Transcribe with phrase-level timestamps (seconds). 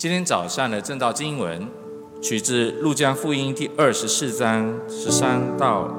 [0.00, 1.68] 今天早上的正道经文
[2.22, 5.94] 取自《路加福音》第二十四章十三到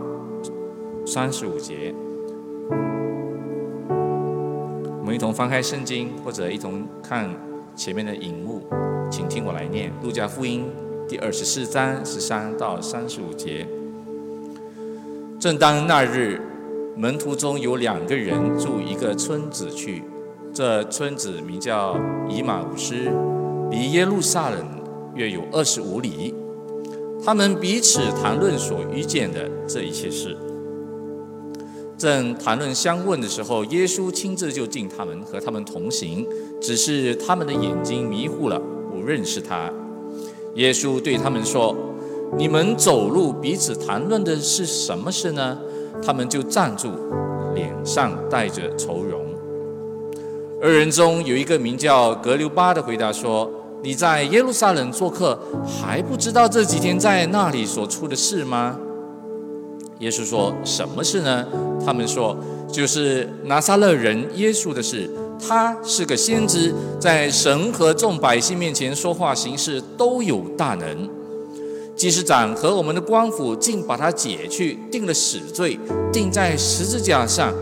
[1.05, 1.94] 三十五节。
[4.98, 7.29] 我们一同翻开圣经，或者一同看
[7.76, 8.64] 前面的引幕，
[9.12, 10.65] 请听我来念《路加福音》
[11.08, 13.68] 第二十四章十三到三十五节。
[15.40, 16.41] 正当那日，
[16.98, 20.04] 门徒中有两个人住一个村子去，
[20.52, 21.95] 这村子名叫
[22.27, 22.95] 以马五斯，
[23.72, 24.59] 离耶路撒冷
[25.16, 26.35] 约有二十五里。
[27.23, 30.35] 他们彼此谈论所遇见的这一切事。
[31.97, 36.27] 正谈论相问的时候，耶稣亲自就进他们，和他们同行。
[36.59, 38.59] 只是他们的眼睛迷糊了，
[38.91, 39.72] 不认识他。
[40.55, 41.75] 耶稣对他们说
[42.38, 45.58] ：“你们走路彼此谈论的是什么事呢？”
[46.03, 46.89] 他们就站住，
[47.53, 49.22] 脸上带着愁容。
[50.59, 53.47] 二人中有一个名叫格留巴的回答说
[53.84, 58.78] ：“你在耶路撒冷做客，还不知道这几天在那里所出的事吗？”
[60.00, 61.45] 耶稣说：“什么事呢？”
[61.86, 62.36] 他们说
[62.72, 65.09] ：“就是拿撒勒人耶稣的事。
[65.39, 71.09] 他是个先知，在神和众百姓面前说话行事都有大能。
[71.95, 75.80] 祭司长和我们的官府竟把他解去，定了死罪，
[76.11, 77.53] 钉在十字架上。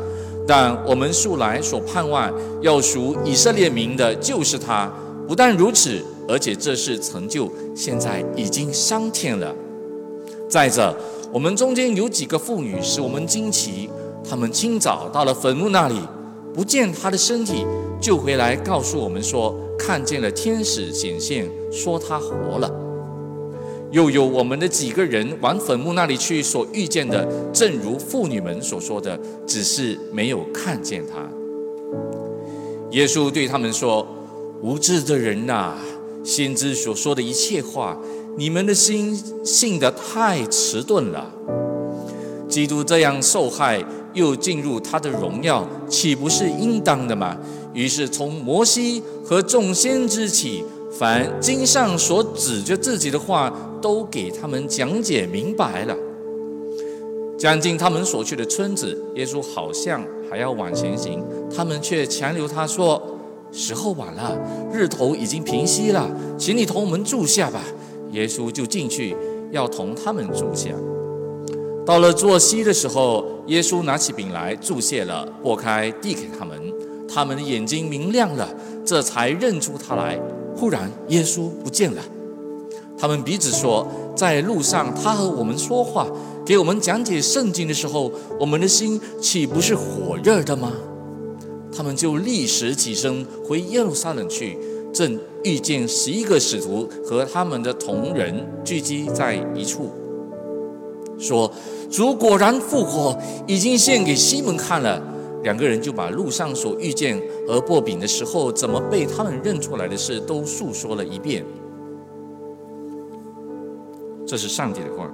[0.48, 4.90] 但我们素来所盼望要赎以色列民的，就是他。
[5.28, 9.54] 不但如此，而且这是成就，现在已经上天了。
[10.48, 10.96] 再者。”
[11.32, 13.88] 我们中间有几个妇女使我们惊奇，
[14.28, 15.94] 她们清早到了坟墓那里，
[16.56, 17.64] 不见他的身体，
[18.02, 22.74] 就回来告诉我们说，看见了天使显现，说他活了。
[23.92, 31.30] 又有我们的几个人往坟墓那里去，所遇见的，正如妇女们所说的，只是没有看见他。
[32.90, 34.08] 耶稣对他们说
[34.64, 35.78] ：“无知的人呐，
[36.24, 37.98] 先知所说的一切话。”
[38.38, 41.30] 你们的心信得太迟钝了。
[42.48, 47.36] 基督这样受害，又进入他的荣耀，岂不是应当的吗？
[47.74, 55.96] 于是从摩西和众先知起，凡经上所指着自己的话，都给他们讲解明白了。
[57.38, 61.22] 将近他们所去的村子，耶稣好像还要往前行，
[61.54, 63.02] 他们却强留他说
[63.52, 64.38] ：“时候晚了，
[64.72, 67.62] 日头已经平息了，请你同我们住下吧。”
[68.12, 69.16] 耶稣就进去，
[69.52, 70.70] 要同他们住下。
[71.86, 76.60] 到了坐息的时候，耶稣拿起饼来，注谢了，拨开，递给他们。
[77.08, 78.48] 他们的眼睛明亮了，
[78.86, 80.20] 这才认出他来。
[80.56, 82.02] 忽然，耶稣不见了。
[82.98, 86.08] 他们彼此说：“在路上，他和我们说话，
[86.46, 90.74] 给我们讲解圣经的时候，我们的心岂不是火热的吗？”
[91.72, 94.58] 他们就立时起身，回耶路撒冷去。
[94.92, 99.92] 正遇见十一个使徒和他们的同人聚集在一处，
[101.20, 101.52] 说
[101.92, 103.16] ：“主果然复活，
[103.46, 105.02] 已经献给西门看了。”
[105.44, 111.46] 两个人就把路上所遇见和薄饼的时候怎么被他们认出来的事都诉说了一遍。
[114.26, 115.10] 这是上帝的话。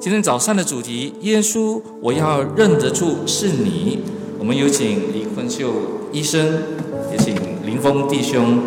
[0.00, 3.98] 今天早上的主题：耶稣，我要认得出是你。
[4.39, 5.71] 我们有请李坤秀
[6.11, 6.45] 医生，
[7.11, 8.59] 也请林峰弟兄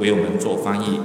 [0.00, 1.00] 为我们做翻译。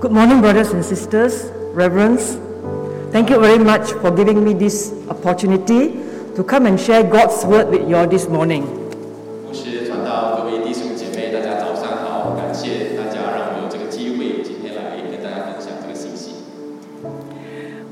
[0.00, 2.36] Good morning, brothers and sisters, reverends.
[3.12, 5.94] Thank you very much for giving me this opportunity
[6.36, 8.64] to come and share God's word with you all this morning.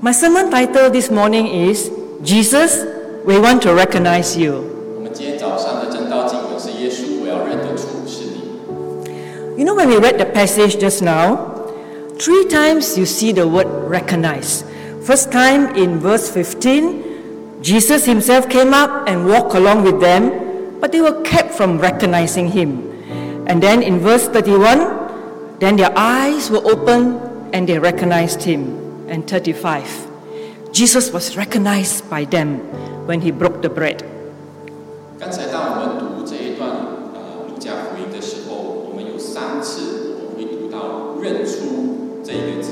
[0.01, 2.81] My sermon title this morning is Jesus,
[3.23, 4.65] we want to recognize you.
[9.53, 11.53] You know, when we read the passage just now,
[12.17, 14.65] three times you see the word recognize.
[15.05, 20.91] First time in verse 15, Jesus himself came up and walked along with them, but
[20.91, 22.89] they were kept from recognizing him.
[23.45, 28.80] And then in verse 31, then their eyes were opened and they recognized him
[29.11, 29.85] and thirty five,
[30.71, 32.59] Jesus was recognized by them
[33.05, 33.97] when he broke the bread.
[35.19, 36.69] 刚才当我们读这一段
[37.13, 42.71] 呃路加福音的时候，我们有三次我们会读到“认出”这一个字，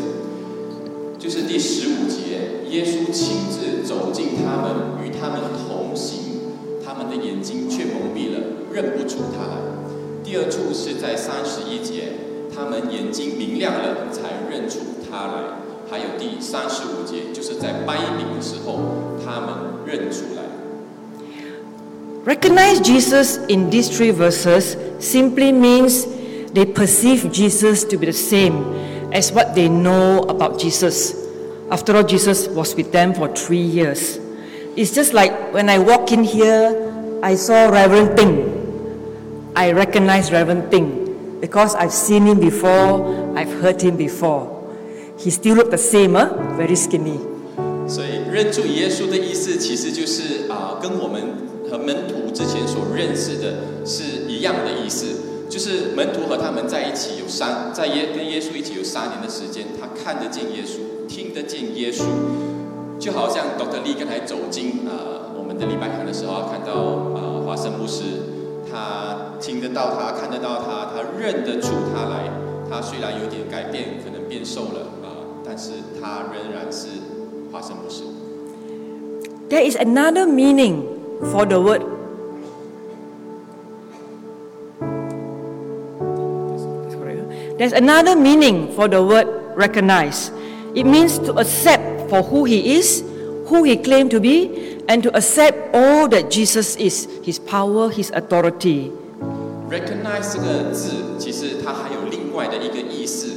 [1.19, 6.39] 就是第十五节，耶稣亲自走进他们，与他们同行，
[6.83, 8.39] 他们的眼睛却蒙蔽了，
[8.74, 9.57] 认不出他来。
[10.24, 12.13] 第二处是在三十一节，
[12.56, 15.69] 他们眼睛明亮了，才认出他来。
[15.90, 18.78] 还有第三十五节，就是在掰饼的时候，
[19.25, 19.54] 他们
[19.86, 20.42] 认出来。
[22.25, 26.06] Recognize Jesus in these three verses simply means
[26.54, 28.64] they perceive Jesus to be the same
[29.12, 31.14] as what they know about Jesus.
[31.70, 34.19] After all, Jesus was with them for three years.
[34.75, 36.75] It's just like when I walk in here,
[37.22, 39.52] I saw Reverend Ting.
[39.54, 44.57] I recognize Reverend Ting because I've seen him before, I've heard him before.
[45.19, 46.13] He still look the same,
[46.57, 47.19] very skinny.
[47.86, 51.21] 所以认出耶稣的意思，其实就是啊、跟我们
[51.69, 55.07] 和门徒之前所认识的是一样的意思。
[55.50, 62.04] 就是门徒和他们在一起有三，在耶跟耶稣一起有三年的时间，他看得见耶稣，听得见耶稣，
[62.98, 66.71] 就好像 Doctor Lee 刚才走进啊我们的礼拜堂的时候，看到
[67.18, 68.04] 啊华生牧师，
[68.71, 72.31] 他听得到他，看得到他，他认得出他来。
[72.69, 74.86] 他虽然有点改变，可能变瘦了、
[75.58, 76.88] 是他仍然是
[77.52, 78.02] 华生牧师。
[79.48, 80.82] There is another meaning
[81.32, 81.82] for the word.
[87.56, 90.32] There's another meaning for the word recognize.
[90.75, 93.04] It means to accept for who he is,
[93.46, 98.10] who he claimed to be, and to accept all that Jesus is his power, his
[98.10, 98.90] authority.
[99.75, 103.28] recognize 这个字，其实它还有另外的一个意思，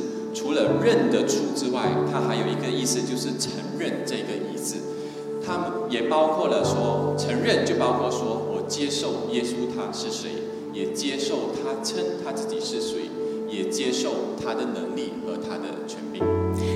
[0.51, 4.77] 除了认得出之外，它还有一个意思就是承认这个意思。
[5.45, 10.31] 它们也包括了说承认，就包括说我接受耶稣他是谁，
[10.73, 13.09] 也接受他称他自己是谁，
[13.49, 14.09] 也接受
[14.43, 16.21] 他的能力和他的权柄。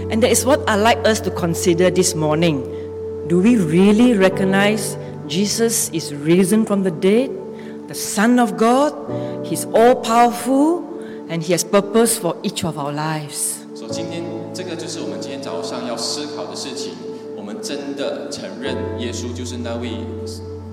[0.10, 2.64] And that is what I'd like us to consider this morning.
[3.28, 4.96] Do we really recognize
[5.28, 7.30] Jesus is risen from the dead,
[7.88, 8.94] the Son of God?
[9.44, 10.84] He's all powerful
[11.30, 13.65] and He has purpose for each of our lives.
[13.86, 14.24] 所以今天
[14.54, 16.94] 这个就是我们今天早上要思考的事情。
[17.36, 19.90] 我们真的承认耶稣就是那位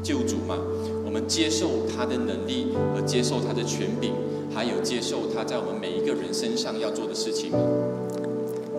[0.02, 0.56] 救主吗？
[1.04, 4.12] 我们接受他的能力和接受他的权柄，
[4.54, 7.58] 还有接受他在我们每一个人身上要做的事情吗？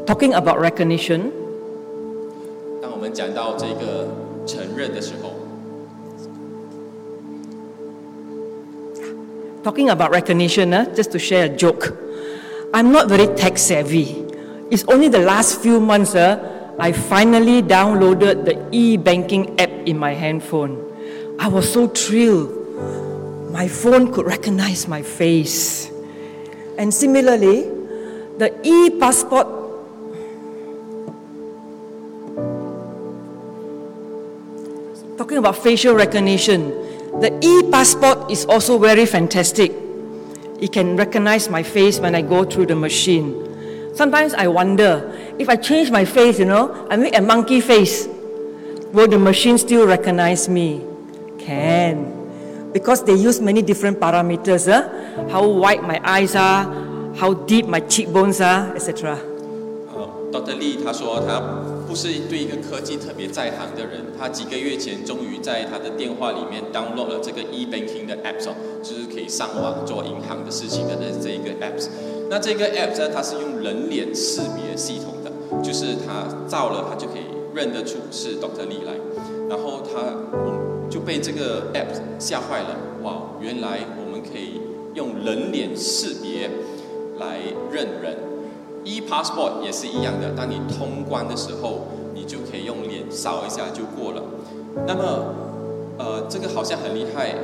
[0.05, 1.31] Talking about recognition,
[2.79, 4.07] 当我们讲到这个
[4.45, 5.31] 承认的时候，
[9.63, 11.93] talking about recognition, uh, just to share a joke.
[12.71, 14.22] I'm not very tech savvy.
[14.74, 20.14] It's only the last few months uh, I finally downloaded the e-banking app in my
[20.14, 20.82] handphone.
[21.38, 22.50] I was so thrilled.
[23.52, 25.92] My phone could recognize my face.
[26.76, 27.70] And similarly,
[28.42, 29.46] the e-passport
[35.16, 36.70] Talking about facial recognition,
[37.20, 39.70] the e-passport is also very fantastic.
[40.60, 43.53] It can recognize my face when I go through the machine.
[43.93, 48.07] Sometimes I wonder if I change my face, you know, I make a monkey face,
[48.93, 50.81] will the machine still recognize me?
[51.37, 52.71] Can.
[52.71, 54.87] Because they use many different parameters, huh?
[55.29, 56.63] how wide my eyes are,
[57.15, 59.17] how deep my cheekbones are, etc.
[59.93, 60.55] 呃，Dr.
[60.55, 61.41] Lee 他说他
[61.94, 71.86] 不是对一个科技特别在行的人，他几个月前终于在他的电话里面 download 了这个 e-banking 的 apps 哦，就是可以上网做银行的事情的这这一个 apps。
[72.28, 78.66] 那这个 app 呢，它是用人脸识别系统的，就是他照了，他就可以认得出是 Dr.
[78.66, 78.94] Lee 来，
[79.48, 80.00] 然后他
[80.32, 84.60] 我就被这个 app 吓坏了，哇，原来我们可以
[84.94, 86.50] 用人脸识别
[87.20, 87.38] 来
[87.70, 88.33] 认人。
[88.84, 94.22] E-passport 也是一样的，当你通关的时候，你就可以用脸扫一下就过了。
[94.86, 95.34] 那么，
[95.98, 97.34] 呃，这个好像很厉害，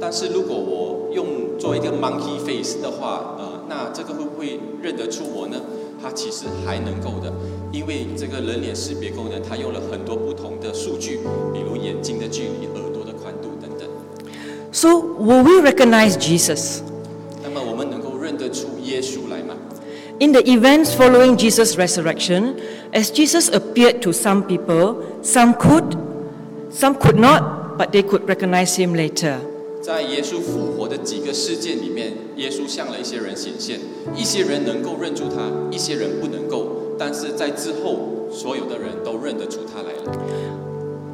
[0.00, 5.60] 但是如果我用做一个 monkey face 的话，呃，那这个会不会认得出我呢？
[6.02, 7.32] 它其实还能够的，
[7.72, 11.20] 因为这个人脸识别功能，它用了很多不同的数据，
[11.52, 13.88] 比如眼睛的距离、耳朵的宽度等等。
[14.70, 16.80] So, will we recognize Jesus?
[17.42, 19.33] 那么我们能够认得出耶稣来吗？
[20.19, 22.55] In the events following Jesus' resurrection,
[22.93, 25.97] as Jesus appeared to some people, some could,
[26.71, 29.37] some could not, but they could recognize him later.
[29.81, 33.79] 在耶稣复活的几个事件里面，耶稣向了一些人显现，
[34.13, 36.95] 一些人能够认出他，一些人不能够。
[36.99, 40.19] 但是在之后，所有的人都认得出他来了。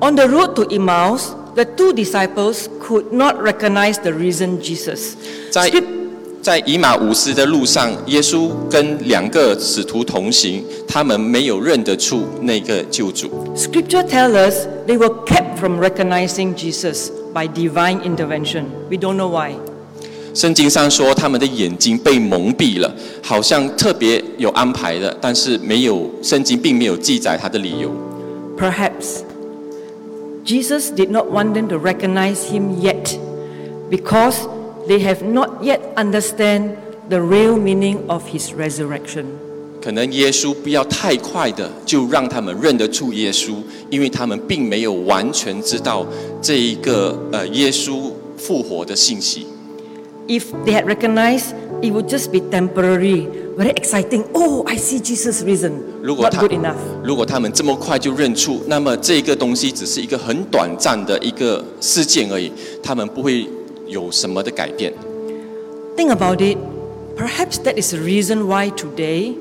[0.01, 5.13] On the road to Emmaus, the two disciples could not recognize the risen Jesus.
[5.51, 5.98] 在 Scrip-
[6.42, 13.28] 在以马忤斯的路上，耶稣跟两个使徒同行，他们没有认得出那个救主。
[13.54, 18.64] Scripture tell us they were kept from recognizing Jesus by divine intervention.
[18.88, 19.52] We don't know why.
[20.32, 27.90] 圣经上说他们的眼睛被蒙蔽了，好像特别有安排的，但是没有圣经并没有记载他的理由。
[28.56, 29.24] Perhaps
[30.46, 33.18] Jesus did not want them to recognize him yet
[33.90, 34.36] because
[34.89, 36.71] they have not yet understand
[37.09, 39.25] the real meaning of his resurrection.
[39.81, 43.53] 可能耶稣不要太快的就让他们认得出耶稣，
[43.91, 46.05] 因为他们并没有完全知道
[46.41, 49.45] 这一个呃耶稣复活的信息。
[50.27, 51.53] If they had recognized,
[51.83, 54.23] it would just be temporary, very exciting.
[54.33, 55.73] Oh, I see Jesus risen.
[56.01, 56.77] 如果 Not 他 good enough.
[57.03, 63.47] 如果他们这么快就认出，那么这个东西只是一个很短暂的一个事件而已，他们不会
[63.89, 64.93] 有什么的改变。
[65.95, 66.57] Think about it.
[67.15, 69.35] Perhaps that is the reason why today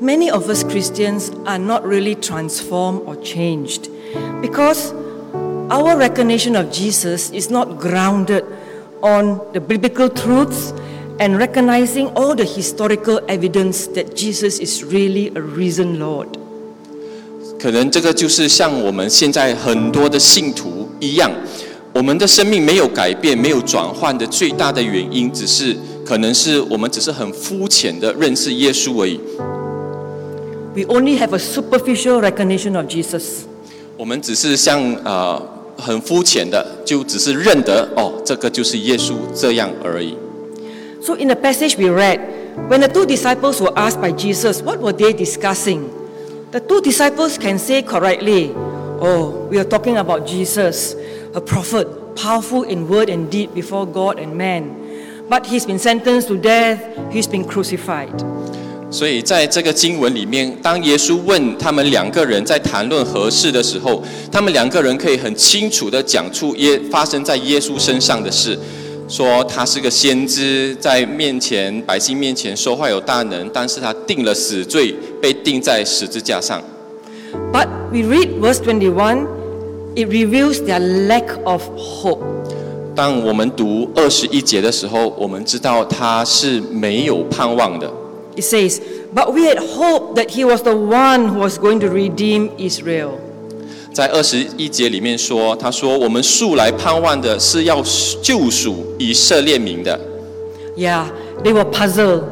[0.00, 3.88] many of us Christians are not really transformed or changed.
[4.40, 4.92] Because
[5.70, 8.44] our recognition of Jesus is not grounded
[9.02, 10.72] on the biblical truths
[11.20, 16.28] and recognizing all the historical evidence that Jesus is really a risen Lord.
[17.60, 21.30] 可能这个就是像我们现在很多的信徒一样，
[21.94, 29.20] 我们的生命没有改变、没有转换的最大的原因，只是可能是我们只是很肤浅的认识耶稣而已。
[30.74, 33.44] We only have a superficial recognition of Jesus.
[33.96, 35.42] 我们只是像呃
[35.76, 40.16] 很肤浅的，就只是认得哦，这个就是耶稣这样而已。
[41.02, 42.20] So, in the passage we read,
[42.68, 45.88] when the two disciples were asked by Jesus, what were they discussing?
[46.52, 48.52] The two disciples can say correctly,
[49.02, 50.94] Oh, we are talking about Jesus,
[51.34, 54.64] a prophet, powerful in word and deed before God and man.
[55.28, 58.24] But he's been sentenced to death, he's been crucified.
[58.90, 68.58] 所以在这个经文里面，当耶稣问他们两个人在谈论何事的时候，他们两个人可以很清楚的讲出耶发生在耶稣身上的事，
[69.06, 76.60] 说他是个先知，在面前百姓面前说话有大能，但是他定了死罪，被钉在十字架上。
[77.52, 79.24] But we read verse 21,
[79.94, 82.20] it reveals their lack of hope.
[82.94, 87.90] 当我们读二十一节的时候，我们知道他是没有盼望的。
[88.36, 88.80] It says,
[89.14, 93.10] But we had hoped that he was the one who was going to redeem Israel.
[93.92, 97.82] 在二十一节里面说，他说我们素来盼望的是要
[98.22, 99.98] 救赎以色列民的。
[100.76, 101.06] Yeah,
[101.42, 102.22] they were puzzled.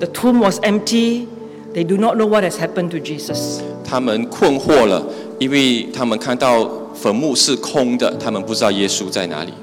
[0.00, 1.26] The tomb was empty.
[1.74, 3.60] They do not know what has happened to Jesus.
[3.84, 5.04] 他们困惑了，
[5.38, 6.70] 因为他们看到
[7.01, 9.53] 坟墓是空的，他们不知道耶稣在哪里。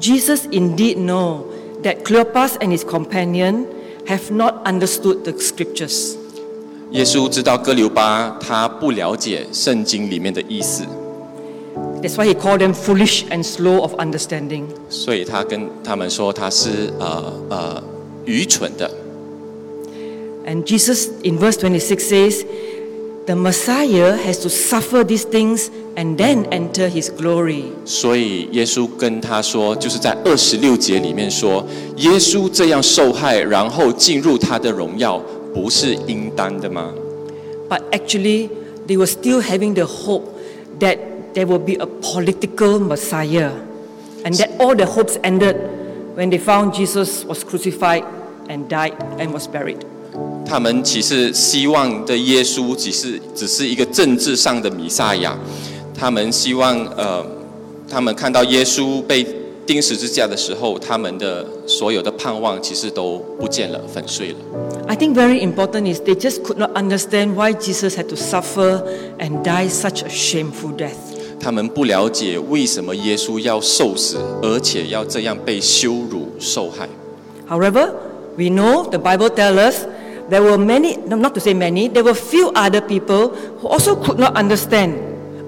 [0.00, 1.44] Jesus indeed know
[1.82, 3.66] that Cleopas and his companion
[4.06, 6.16] have not understood the scriptures.
[6.90, 10.84] 耶稣知道革流巴他不了解圣经里面的意思
[12.02, 14.64] ，That's why he called them foolish and slow of understanding.
[14.88, 17.82] 所以他跟他们说他是呃呃
[18.24, 18.90] 愚蠢的。
[20.46, 22.44] And Jesus in verse 26 says,
[23.26, 27.63] The Messiah has to suffer these things and then enter his glory.
[27.85, 31.65] 所以耶稣跟他说，就是在二十六节里面说，
[31.97, 35.21] 耶稣这样受害，然后进入他的荣耀，
[35.53, 36.93] 不是应当的吗？
[37.69, 38.49] But actually,
[38.87, 40.23] they were still having the hope
[40.79, 40.97] that
[41.33, 43.51] there will be a political Messiah.
[44.23, 45.55] And that all the hopes ended
[46.15, 48.03] when they found Jesus was crucified
[48.47, 49.77] and died and was buried.
[50.45, 55.35] 他们其实希望的耶稣只是只是一个政治上的弥赛亚，
[55.95, 57.25] 他们希望呃，
[57.89, 59.25] 他们看到耶稣被
[59.65, 64.35] 钉十字架的时候，他们的所有的盼望其实都不见了，粉碎了。
[64.87, 68.83] I think very important is they just could not understand why Jesus had to suffer
[69.19, 70.97] and die such a shameful death.
[71.39, 76.87] 他们不了解为什么耶稣要受死，而且要这样被羞辱受害。
[77.47, 77.91] However,
[78.37, 79.85] we know the Bible tells us
[80.29, 83.95] there were many, no, not to say many, there were few other people who also
[83.95, 84.93] could not understand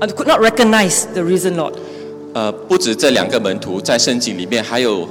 [0.00, 1.74] And could not recognize the risen Lord.
[2.34, 5.08] 呃，不止这两个门徒，在圣经里面还有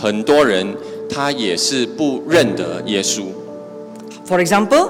[0.00, 0.74] 很多人，
[1.08, 3.22] 他也是不认得耶稣。
[4.26, 4.88] For example,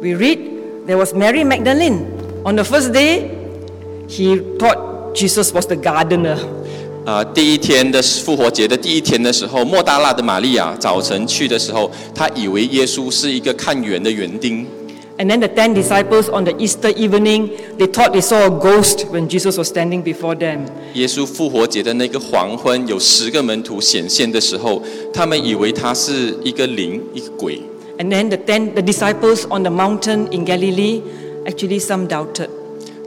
[0.00, 0.38] we read
[0.86, 2.04] there was Mary Magdalene.
[2.44, 3.30] On the first day,
[4.08, 6.38] he thought Jesus was the gardener.
[7.04, 14.66] 啊、第一天的复活节的第一天的时候，莫大拉的玛利亚早晨去的时候，她以为耶稣是一个看园的园丁。
[15.17, 19.27] And then the ten disciples on the Easter evening, they thought they saw a ghost when
[19.27, 20.65] Jesus was standing before them.
[20.93, 24.81] 耶稣复活节的那个黄昏，有十个门徒显现的时候，
[25.13, 27.61] 他们以为他是一个灵，一个鬼。
[27.97, 31.01] And then the ten the disciples on the mountain in Galilee,
[31.45, 32.47] actually some doubted.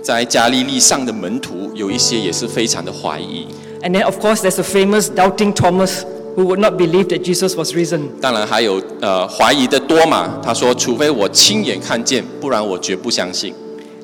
[0.03, 3.47] 在加利利上的门徒有一些也是非常的怀疑。
[3.83, 6.03] And then of course there's the famous doubting Thomas
[6.37, 8.09] who would not believe that Jesus was risen.
[8.21, 13.55] 当然还有呃怀疑的多嘛，他说：“除非我亲眼看见，不然我绝不相信。”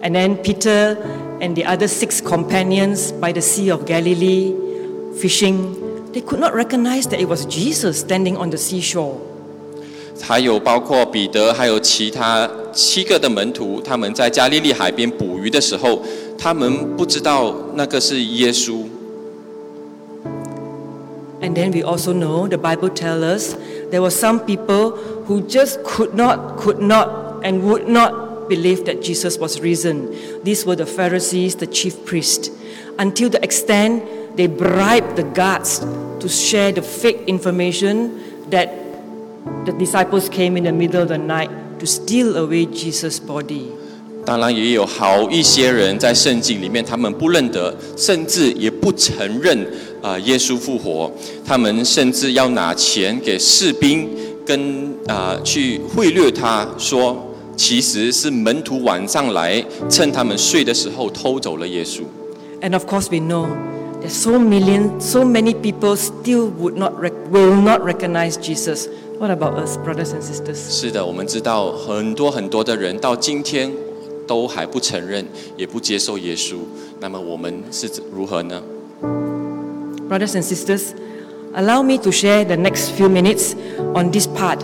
[0.03, 0.97] And then Peter
[1.41, 4.55] and the other six companions by the Sea of Galilee,
[5.21, 5.75] fishing,
[6.13, 9.15] they could not recognize that it was Jesus standing on the seashore.
[10.21, 16.03] 还有包括彼得，还有其他七个的门徒，他们在加利利海边捕鱼的时候，
[16.37, 18.83] 他们不知道那个是耶稣。
[21.44, 23.54] And then we also know the Bible tells us
[23.92, 24.96] there were some people
[25.26, 30.08] who just could not, could not, and would not believe that Jesus was risen.
[30.44, 32.50] These were the Pharisees, the chief priests,
[32.98, 38.70] until the extent they bribed the guards to share the fake information that
[39.66, 43.70] the disciples came in the middle of the night to steal away Jesus' body.
[44.26, 49.58] 当然也有好一些人在圣经里面，他们不认得，甚至也不承认
[50.02, 51.12] 啊、呃耶稣复活。
[51.46, 54.10] 他们甚至要拿钱给士兵，
[54.46, 57.18] 跟啊、去贿赂他说，
[57.58, 62.02] 其实是门徒晚上来，趁他们睡的时候偷走了耶稣。
[62.62, 63.48] And of course, we know
[64.02, 66.94] that so million, so many people still would not
[67.30, 68.88] will not recognize Jesus.
[69.20, 70.58] What about us, brothers and sisters?
[70.70, 73.72] 是的，我们知道很多很多的人到今天
[74.27, 75.25] 都还不承认，
[75.57, 76.57] 也不接受耶稣。
[77.01, 78.63] 那么我们是如何呢？
[80.09, 80.95] Brothers and sisters,
[81.55, 83.55] allow me to share the next few minutes
[83.95, 84.61] on this part.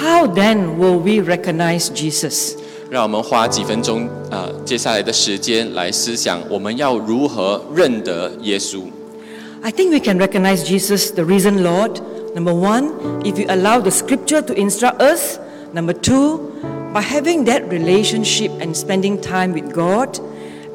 [0.00, 2.56] How then will we recognize Jesus?
[2.88, 8.82] 让我们花几分钟啊、呃接下来的时间来思想，我们要如何认得耶稣。
[9.62, 12.00] I think we can recognize Jesus, the risen Lord.
[12.34, 12.90] Number one,
[13.24, 15.38] if we allow the scripture to instruct us.
[15.72, 16.52] Number two,
[16.93, 20.19] By having that relationship and spending time with God.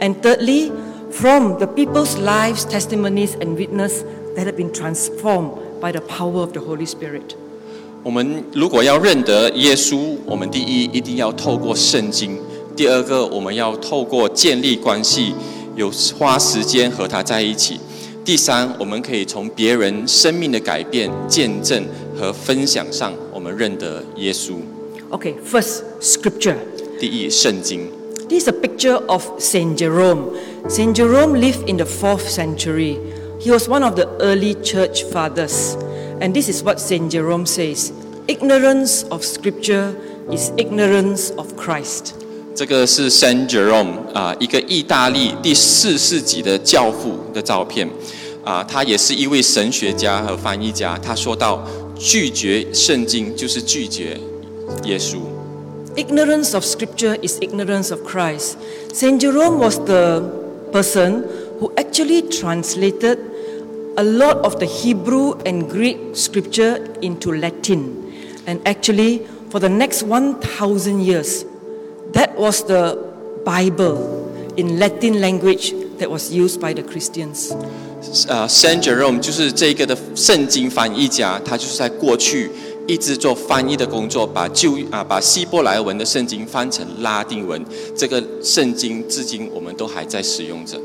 [0.00, 0.72] And thirdly,
[1.10, 4.04] from the people's lives, testimonies, and witness
[4.34, 7.36] that have been transformed by the power of the Holy Spirit.
[8.02, 12.36] 我们如果要认得耶稣，我们第一一定要透过圣经；
[12.76, 15.34] 第二个，我们要透过建立关系，
[15.74, 17.80] 有花时间和他在一起；
[18.24, 21.84] 第三，我们可以从别人生命的改变、见证
[22.16, 24.54] 和分享上，我们认得耶稣。
[25.15, 26.55] Okay, first, scripture.
[26.99, 27.89] 第一，圣经。
[28.29, 30.37] This is a picture of Saint Jerome.
[30.69, 32.97] Saint Jerome lived in the fourth century.
[33.39, 35.75] He was one of the early church fathers.
[36.21, 37.91] And this is what Saint Jerome says
[38.27, 39.95] Ignorance of scripture
[40.31, 42.13] is ignorance of Christ.
[42.55, 47.89] 这个是 Saint Jerome 啊、一个意大利第四世纪的教父的照片
[48.43, 50.97] 啊、他也是一位神学家和翻译家。
[50.97, 54.17] 他说到，拒绝圣经就是拒绝
[54.83, 55.19] 耶稣。
[55.95, 58.57] Ignorance of scripture is ignorance of Christ.
[58.93, 60.21] Saint Jerome was the
[60.71, 61.25] person
[61.59, 63.19] who actually translated
[63.97, 68.13] a lot of the Hebrew and Greek scripture into Latin.
[68.47, 71.43] And actually, for the next 1,000 years,
[72.13, 72.97] that was the
[73.43, 77.51] Bible in Latin language that was used by the Christians.
[78.27, 82.49] 呃，Saint Jerome 就是这个的圣经翻译家，他就是在过去
[82.87, 87.63] 一直做翻译的工作，把旧啊把希伯来文的圣经翻成拉丁文。
[87.95, 90.77] 这个圣经至今我们都还在使用着。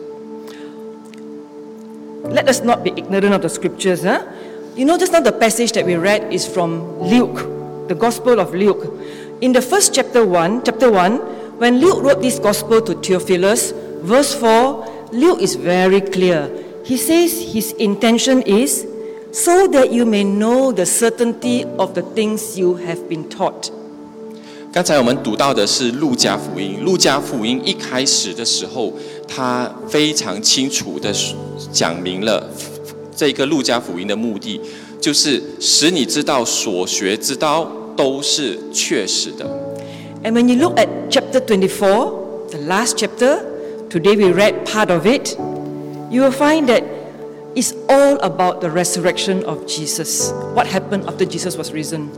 [2.32, 4.02] Let us not be ignorant of the scriptures.
[4.02, 4.22] Huh?
[4.76, 7.46] You know, just now the passage that we read is from Luke,
[7.88, 8.86] the Gospel of Luke.
[9.40, 11.18] In the first chapter 1, chapter 1,
[11.58, 16.50] when Luke wrote this Gospel to Theophilus, verse 4, Luke is very clear.
[16.84, 18.86] He says his intention is
[19.32, 23.70] so that you may know the certainty of the things you have been taught.
[24.72, 28.92] 刚才我们读到的是路加福音，路加福音一开始的时候，
[29.26, 31.10] 他非常清楚的
[31.72, 32.50] 讲明了
[33.14, 34.60] 这个路加福音的目的，
[35.00, 39.46] 就是使你知道所学之道都是确实的。
[40.22, 43.38] And when you look at chapter 24, the last chapter,
[43.88, 45.38] today we read part of it,
[46.10, 46.82] you will find that
[47.54, 50.32] it's all about the resurrection of Jesus.
[50.54, 52.08] What happened after Jesus was risen?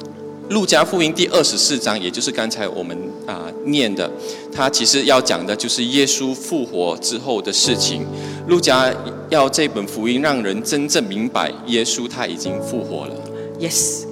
[0.48, 4.10] 路加福音第二十四章，也就是刚才我们啊、念的，
[4.50, 8.06] 它其实要讲的就是耶稣复活之后的事情。
[8.46, 8.90] 路加
[9.28, 13.14] 要这本福音让人真正明白耶稣他已经复活了。
[13.60, 14.04] Yes.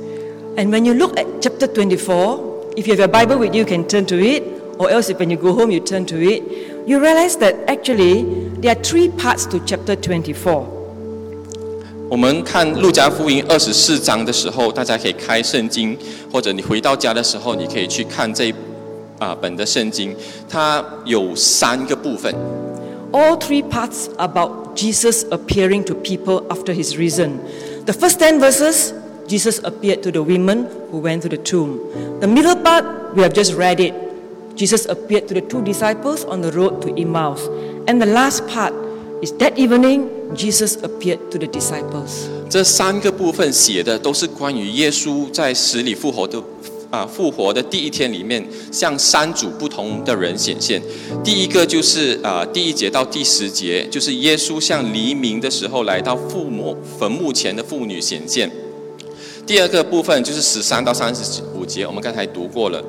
[0.57, 3.65] And when you look at chapter 24, if you have your Bible with you, you
[3.65, 4.43] can turn to it,
[4.77, 6.43] or else if when you go home, you turn to it,
[6.87, 8.25] you realize that actually
[8.61, 10.67] there are three parts to chapter 24.
[12.11, 15.97] 我们看路加福音二十四章的时候，大家可以开圣经，
[16.33, 18.55] 或者你回到家的时候，你可以去看这
[19.19, 20.15] 啊、本的圣经。
[20.49, 22.33] 它有三个部分，
[23.13, 27.39] All three parts about Jesus appearing to people after his risen.
[27.87, 28.93] The first 10 verses,
[29.27, 31.81] Jesus appeared to the women who went to the tomb.
[32.21, 33.95] The middle part, we have just read it.
[34.55, 37.49] Jesus appeared to the two disciples on the road to Emmaus.
[37.89, 38.73] And the last part,
[39.22, 42.28] Is that evening Jesus appeared to the disciples.
[42.50, 46.42] 这三个部分写的都是关于耶稣在死里复活的
[46.90, 50.82] 啊复活的第一天里面，向三组不同的人显现。
[51.24, 58.52] 第一个就是啊第一节到第十节，就是耶稣向黎明的时候来到父母坟墓前的妇女显现。
[59.48, 62.84] 第二个部分就是十三到三十五节，我们刚才读过了，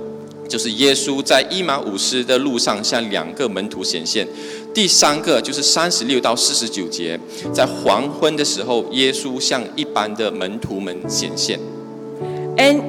[0.48, 4.26] 就是耶稣在伊马五斯的路上向两个门徒显现。
[4.73, 7.19] 第三个就是三十六到四十九节，
[7.53, 11.59] 在黄昏的时候，耶稣向一般的门徒们显现。
[12.57, 12.81] And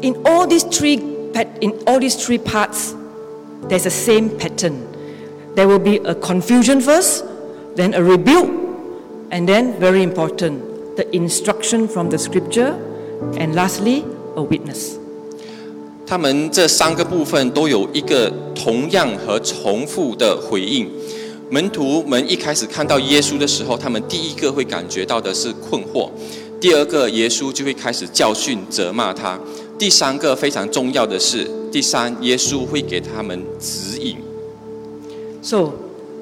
[0.00, 1.00] in all these three
[1.32, 2.94] pat- in all these three parts,
[3.68, 4.74] there's a same pattern.
[5.54, 7.24] There will be a confusion first,
[7.76, 8.48] then a rebuke,
[9.30, 10.60] and then very important,
[10.96, 12.74] the instruction from the scripture,
[13.36, 14.04] and lastly,
[14.36, 14.98] a witness.
[16.06, 20.88] 他们这三个部分都有一个同样和重复的回应。
[21.50, 26.10] 门徒们一开始看到耶稣的时候，他们第一个会感觉到的是困惑；
[26.60, 29.38] 第二个，耶稣就会开始教训、责骂他；
[29.78, 34.16] 第三个非常重要的是，第三，耶稣会给他们指引。
[35.40, 35.72] So,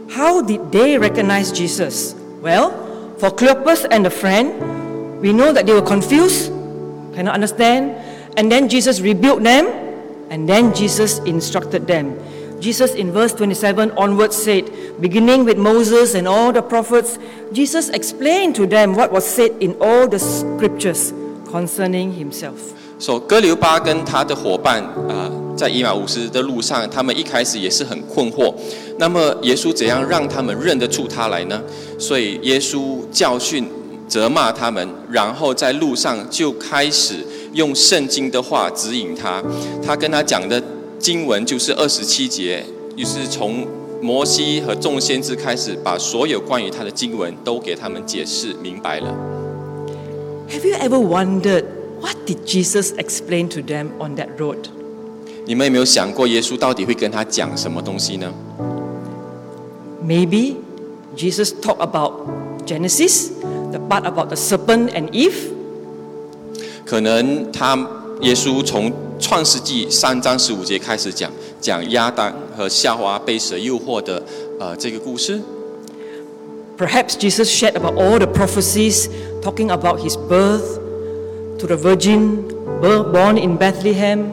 [0.09, 2.14] how did they recognize Jesus?
[2.42, 2.70] Well,
[3.18, 4.52] for Cleopas and a friend,
[5.20, 6.52] we know that they were confused,
[7.16, 7.94] cannot understand,
[8.37, 9.66] and then Jesus rebuked them,
[10.31, 12.12] and then Jesus instructed them.
[12.62, 14.65] Jesus in verse 27 onwards said,
[15.02, 17.17] beginning with Moses and all the prophets,
[17.52, 21.12] Jesus explained to them what was said in all the scriptures
[21.52, 22.56] concerning himself.
[23.00, 28.54] So 革流巴跟他的伙伴啊、呃，在以马忤斯的路上，他们一开始也是很困惑。
[29.00, 31.60] 那么耶稣怎样让他们认得出他来呢？
[31.97, 33.67] 所以耶稣教训、
[34.08, 37.15] 责骂他们，然后在路上就开始
[37.54, 39.43] 用圣经的话指引他。
[39.84, 40.62] 他跟他讲的
[41.01, 42.63] 经文就是二十七节，
[42.95, 43.65] 就是从
[43.99, 49.07] 摩西和众先知开始，把所有关于他的经文都给他们解释明白了。
[50.49, 51.63] Have you ever wondered
[51.99, 54.57] what did Jesus explain to them on that road?
[55.45, 58.31] 你们有没有想过，耶稣到底会跟他讲什么东西呢
[60.05, 60.57] ？Maybe
[61.17, 62.13] Jesus talked about
[62.67, 63.29] Genesis,
[63.71, 65.49] the part about the serpent and Eve.
[66.85, 67.75] 可能他
[68.21, 71.31] 耶稣从创世纪三章十五节开始讲，
[71.62, 74.21] 讲亚当和夏娃被蛇诱惑的
[74.60, 75.39] 呃这个故事。
[76.77, 79.07] Perhaps Jesus shared about all the prophecies
[79.43, 80.79] talking about his birth
[81.60, 82.43] to the virgin
[82.81, 84.31] born in Bethlehem.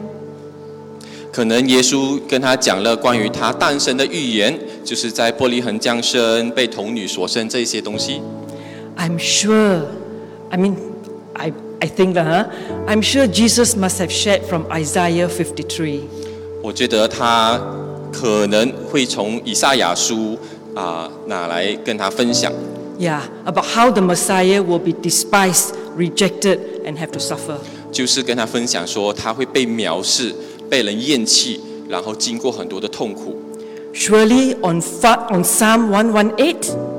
[1.31, 8.19] 可能耶稣跟他讲了关于他诞生的预言，就是在伯利恒降生、被童女所生这些东西。
[8.97, 9.83] I'm sure,
[10.49, 10.75] I mean,
[11.33, 12.50] I, I think that, huh?
[12.86, 16.00] I'm sure Jesus must have shared from Isaiah 53.
[16.62, 17.60] 我觉得他
[18.12, 20.38] 可能会从以赛亚书
[20.74, 22.50] 啊、拿来跟他分享，
[22.98, 27.58] Yeah, about how the Messiah will be despised, rejected, and have to suffer.
[27.92, 30.34] 就是跟他分享说他会被藐视、
[30.70, 33.36] 被人厌弃，然后经过很多的痛苦。
[33.92, 36.97] Surely on, fa- on Psalm 118, 啊，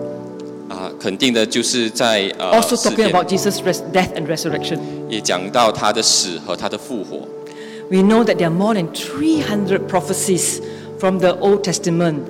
[1.00, 4.80] 肯定的就是在呃 also 诗 talking 篇 about Jesus' res- death and resurrection.
[5.10, 7.28] 也讲到他的死和他的复活。
[7.89, 10.60] We know that there are more than 300 prophecies
[11.00, 12.21] from the Old Testament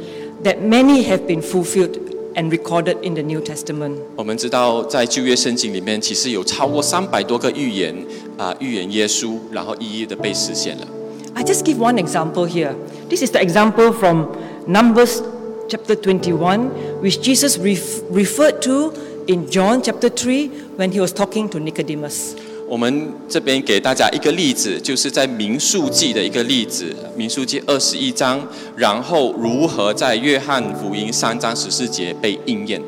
[0.44, 1.98] that many have been fulfilled
[2.36, 3.96] and recorded in the New Testament.
[4.18, 7.96] 我们知道，在旧约圣经里面，其实有超过三百多个预言
[8.38, 10.88] 啊，预言耶稣，然后一一的被实现了。
[11.34, 12.74] I just give one example here.
[13.10, 14.28] This is the example from
[14.68, 15.22] Numbers
[15.70, 16.70] chapter 21,
[17.02, 18.94] which Jesus ref- referred to
[19.28, 22.36] in John chapter 3 when he was talking to Nicodemus.
[22.68, 28.42] 我们这边给大家一个例子，就是在民数记的一个例子，民数记二十一章，
[28.76, 32.82] 然后如何在约翰福音三章十四节被应验。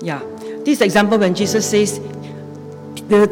[0.00, 0.20] Yeah.
[0.64, 2.00] This is the example when Jesus says,
[3.08, 3.28] the,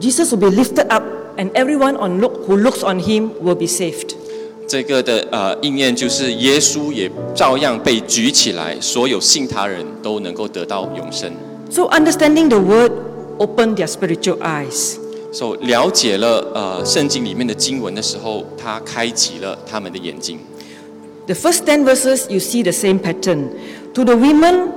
[0.00, 1.02] Jesus will be lifted up
[1.38, 4.14] and everyone on look, who looks on him will be saved.
[4.68, 11.32] 这个的呃应验就是耶稣也照样被举起来，所有信他人都能够得到永生。
[11.70, 12.92] So understanding the word
[13.38, 14.96] opened their spiritual eyes.
[15.32, 20.38] 所、以了解了呃圣经里面的经文的时候，他开启了他们的眼睛。
[21.26, 23.48] The first 10 verses, you see the same pattern.
[23.94, 24.68] To the women,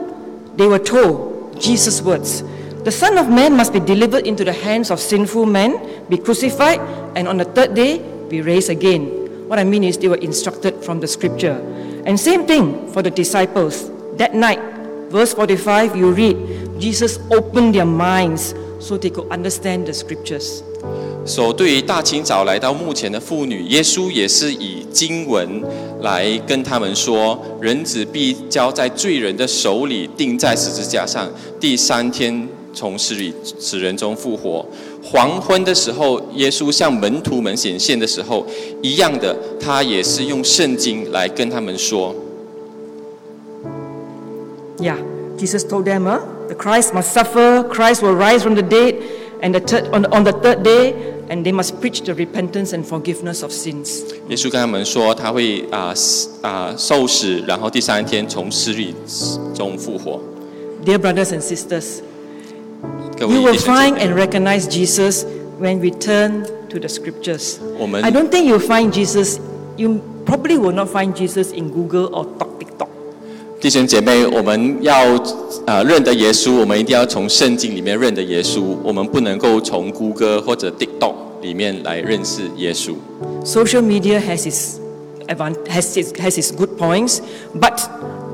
[0.57, 2.41] they were told Jesus' words
[2.83, 5.77] The Son of Man must be delivered into the hands of sinful men,
[6.09, 6.79] be crucified,
[7.15, 9.20] and on the third day be raised again.
[9.52, 11.60] What I mean is, they were instructed from the scripture.
[12.06, 13.90] And same thing for the disciples.
[14.16, 14.58] That night,
[15.10, 20.62] verse 45, you read, Jesus opened their minds so they could understand the scriptures.
[21.26, 25.62] 所对于大清早来到墓前的妇女，耶稣也是以经文
[26.00, 34.64] 来跟他们说：人子必交在罪人的手里，钉在十字架上，第三天从死里死人中复活。
[35.12, 38.46] 黄昏的时候，耶稣向门徒们显现的时候，
[38.80, 42.14] 一样的，他也是用圣经来跟他们说。
[44.78, 44.96] Yeah,
[45.36, 46.20] Jesus told them, huh?
[46.48, 48.94] the Christ must suffer, Christ will rise from the dead,
[49.42, 50.94] and the third, on, on the third day,
[51.28, 54.04] and they must preach the repentance and forgiveness of sins.
[54.30, 55.92] 耶稣跟他们说，他会啊
[56.40, 58.94] 啊受死，然后第三天从死里
[59.54, 60.18] 中复活。
[60.86, 62.00] Dear brothers and sisters,
[63.21, 65.25] 各位 you 弟 will 兄姐 find 妹 and recognize Jesus
[65.59, 67.57] when we turn to the scriptures.
[67.79, 69.39] 我们 I don't think you'll find Jesus,
[69.75, 72.89] you probably will not find Jesus in Google or Talk TikTok.
[73.59, 74.95] 弟兄姐妹，我们要
[75.65, 82.93] 呃认得耶稣，我们一定要从圣经里面认得耶稣，我们不能够从谷歌或者 TikTok 里面来认识耶稣。
[83.43, 84.77] Social media has its,
[85.27, 87.19] advan- has its, has its good points,
[87.59, 87.79] but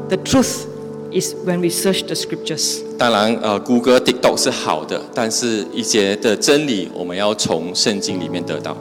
[0.09, 0.65] the truth
[1.11, 2.79] is when we search the scriptures.
[2.97, 8.75] 当然，呃，谷歌、TikTok 是好的，但是一些的真理，我们要从圣经里面得到。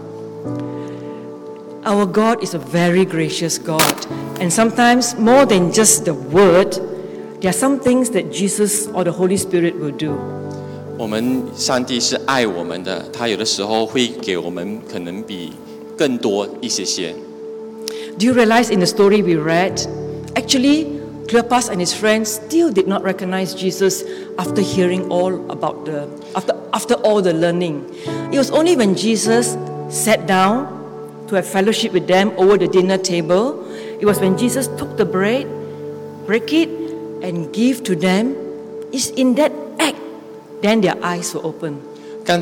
[1.85, 3.83] Our God is a very gracious God,
[4.39, 6.79] and sometimes more than just the word,
[7.41, 10.13] there are some things that Jesus or the Holy Spirit will do.
[10.97, 15.55] 我们上帝是爱我们的，他有的时候会给我们可能比
[15.97, 17.13] 更多一些些。
[18.17, 19.85] Do you realize in the story we read,
[20.35, 20.87] actually,
[21.28, 24.04] Cleopas and his friends still did not recognize Jesus
[24.40, 27.84] after hearing all about the after after all the learning.
[28.32, 29.58] It was only when Jesus
[29.90, 30.72] sat down
[31.28, 33.60] to have fellowship with them over the dinner table,
[34.00, 35.46] it was when Jesus took the bread,
[36.26, 36.70] break it,
[37.22, 38.32] and give to them.
[38.94, 40.00] It's in that act
[40.62, 41.76] then their eyes were open.
[42.24, 42.42] 刚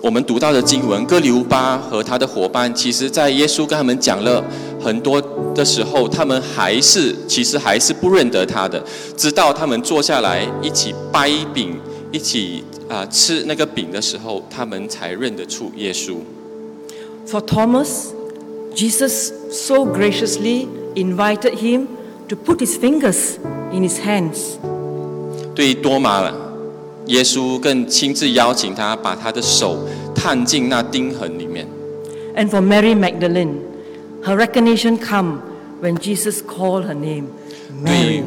[0.00, 4.42] 我们读到的经文，革流巴和他的伙伴，其实在耶稣跟他们讲了。
[4.81, 5.21] 很多
[5.53, 8.83] 的时候，他们还是其实还是不认得他的，
[9.15, 11.79] 直到他们坐下来一起掰饼，
[12.11, 16.17] 一起啊、吃那个饼的时候，他们才认得出耶稣。
[17.27, 18.13] For Thomas,
[18.73, 21.87] Jesus so graciously invited him
[22.29, 23.37] to put his fingers
[23.73, 24.57] in his hands.
[25.53, 26.31] 对多马，
[27.07, 29.79] 耶稣更亲自邀请他把他的手
[30.15, 31.67] 探进那钉痕里面。
[32.35, 33.55] And for Mary Magdalene,
[34.23, 35.41] her recognition come
[35.79, 37.27] when Jesus called her name,
[37.83, 38.17] 对 Mary.
[38.19, 38.23] 于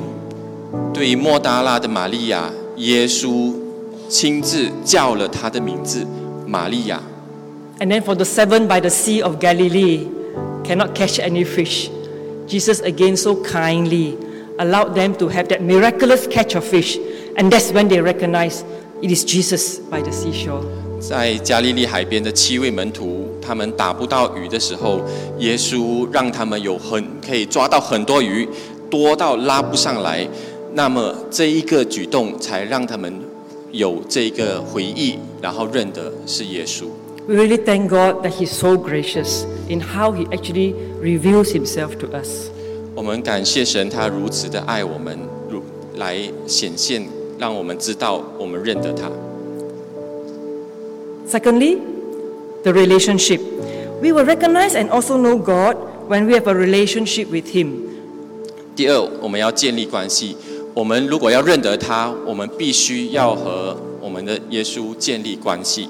[0.95, 3.53] 对于莫大拉的玛利亚，耶稣
[4.09, 6.07] 亲自叫了她的名字
[6.47, 7.01] 玛利亚。
[7.81, 10.07] And then for the seven by the Sea of Galilee,
[10.65, 11.91] cannot catch any fish.
[12.47, 14.17] Jesus again so kindly
[14.59, 16.99] allowed them to have that miraculous catch of fish.
[17.37, 18.65] And that's when they recognize
[19.03, 20.63] it is Jesus by the seashore.
[21.00, 25.00] 在加利利海边的七位门徒，他们打不到鱼的时候，
[25.40, 28.48] 耶稣让他们有很可以抓到很多鱼，
[28.90, 30.28] 多到拉不上来。
[30.74, 33.14] 那么这一个举动才让他们
[33.72, 36.86] 有这个回忆，然后认得是耶稣。
[37.28, 42.50] We really thank God that He's so gracious in how He actually reveals Himself to us.
[42.94, 45.18] 我们感谢神，他如此的爱我们，
[45.50, 45.62] 如
[45.98, 49.10] 来显现，让我们知道我们认得他。
[51.27, 51.79] Secondly,
[52.65, 53.41] the relationship.
[54.03, 55.77] We will recognize and also know God
[56.09, 57.89] when we have a relationship with Him.
[58.75, 60.37] 第二，我们要建立关系。
[60.73, 65.89] 我们如果要认得他，我们必须要和我们的耶稣建立关系。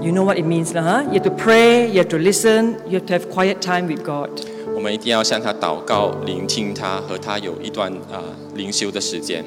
[0.00, 1.12] You know what it means, lah, huh?
[1.12, 4.02] You have to pray, you have to listen, you have to have quiet time with
[4.02, 4.30] God.
[4.74, 9.44] 我们一定要向他祷告，聆听他，和他有一段啊、灵修的时间。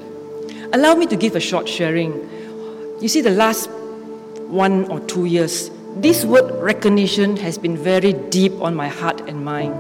[0.72, 2.12] Allow me to give a short sharing.
[3.00, 3.66] You see, the last
[4.52, 5.70] one or two years,
[6.02, 9.72] this word recognition has been very deep on my heart and mind.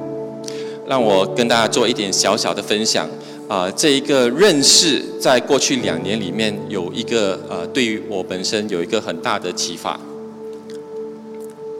[0.87, 3.07] 让我跟大家做一点小小的分享。
[3.47, 9.99] 啊、这一个认识，在过去两年里面，有一个呃，对于我本身有一个很大的启发。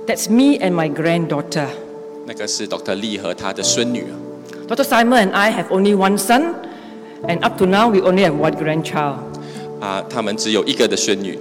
[0.06, 1.66] That's me and my granddaughter.
[2.28, 2.96] 那个是 Dr.
[2.96, 4.06] Lee 和他的孙女。
[4.68, 4.84] Dr.
[4.84, 6.54] Simon and I have only one son,
[7.24, 9.16] and up to now, we only have one grandchild.
[9.80, 11.40] 啊，他们只有一个的孙女。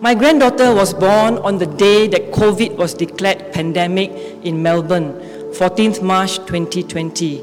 [0.00, 4.12] My granddaughter was born on the day that COVID was declared pandemic
[4.44, 5.14] in Melbourne,
[5.52, 7.42] 14th March 2020.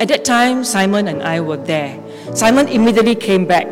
[0.00, 1.98] At that time, Simon and I were there.
[2.34, 3.66] Simon immediately came back.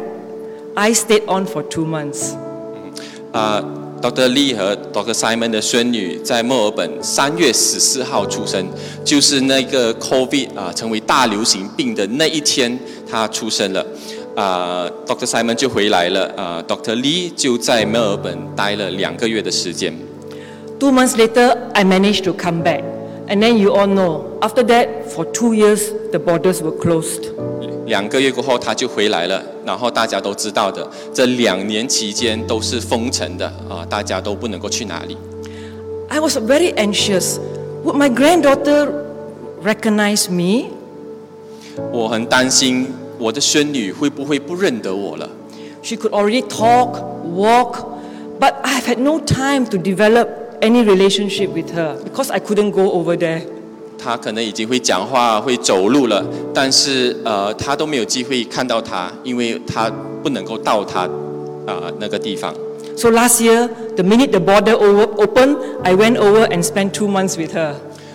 [0.76, 2.34] I stayed on for two months.
[3.32, 3.62] 啊，
[4.00, 4.28] Dr.
[4.28, 5.12] Lee 和 Dr.
[5.12, 8.66] Simon 的孙女在墨尔本三月十四号出生，
[9.04, 12.78] 就是那个 COVID 啊成为大流行病的那一天，
[13.10, 13.84] 她出生了。
[14.36, 15.26] 啊，Dr.
[15.26, 16.94] Simon 就回来了，啊，Dr.
[16.96, 19.94] Lee 就在墨尔本待了两个月的时间。
[20.78, 22.82] Two months later, I managed to come back.
[23.28, 27.30] And then you all know, after that, for two years, the borders were closed.
[27.86, 35.16] 两个月过后他就回来了，然后大家都知道的，这两年期间都是封城的啊，大家都不能够去哪里。
[36.08, 37.38] I was very anxious.
[37.84, 38.88] Would my granddaughter
[39.64, 40.70] recognize me?
[41.90, 45.29] 我很担心 我的孙女会不会不认得我了。
[45.81, 46.99] She could already talk,
[47.35, 47.85] walk,
[48.39, 50.27] but I've had no time to develop
[50.61, 53.41] any relationship with her because I couldn't go over there.
[53.97, 61.01] 她可能已经会讲话、会走路了，但是呃，她都没有机会看到她，因为她不能够到她
[61.65, 62.53] 啊、那个地方。
[62.95, 67.37] So last year, the minute the border over, opened, I went over and spent two months
[67.37, 67.73] with her.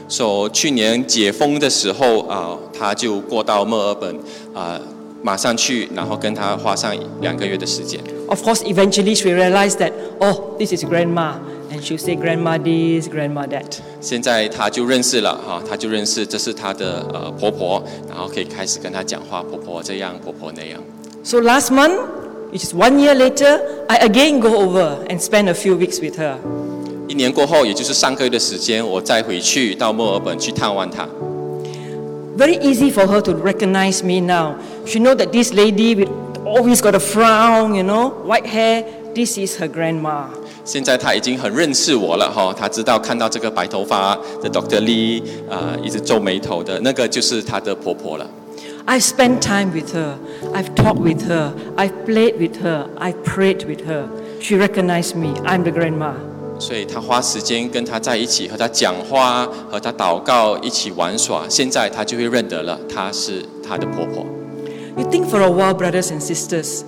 [0.09, 4.17] 所、以去年解封的时候啊、她就过到墨尔本
[4.55, 4.81] 啊、
[5.23, 8.01] 马上去，然后跟她花上两个月的时间。
[8.29, 11.35] Of course, eventually she realized that, oh, this is grandma.
[11.71, 13.79] And she'll say, grandma this, grandma that.
[14.01, 20.83] 现在她就认识了哈、她就认识这是她的呃婆婆，然后可以开始跟她讲话，婆婆这样，婆婆那样。
[21.25, 21.99] So last month,
[22.53, 26.19] which is one year later, I again go over and spend a few weeks with
[26.19, 26.35] her.
[27.09, 31.09] 一年过后，也就是上个月的时间，我再回去到墨尔本去探望她。
[32.36, 34.56] Very easy for her to recognize me now.
[34.86, 36.10] She know that this lady with
[36.46, 38.84] always got a frown, you know, white hair,
[39.16, 40.28] this is her grandma.
[40.64, 44.82] 现在她已经很认识我了哈，她知道看到这个白头发的 Dr.
[44.82, 48.30] Lee 啊、一直皱眉头的那个就是她的婆婆了。
[48.86, 50.16] I've spent time with her.
[50.54, 51.52] I've talked with her.
[51.76, 52.88] I've played with her.
[52.98, 54.08] I've prayed with her.
[54.40, 55.34] She recognized me.
[55.46, 56.14] I'm the grandma.
[56.63, 61.43] 所以他花时间跟他在一起，和他讲话，和他祷告，一起玩耍。
[61.49, 64.25] 现在他就会认得了，她是他的婆婆。
[64.97, 66.83] You think for a while, brothers and sisters,